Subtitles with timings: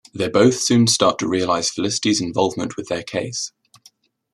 [0.15, 3.51] They both soon start to realize Felicity's involvement with their case.